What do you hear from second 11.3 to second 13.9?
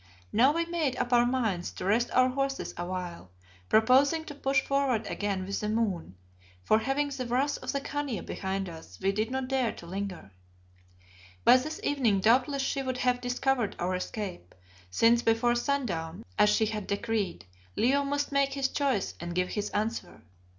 By this evening doubtless she would have discovered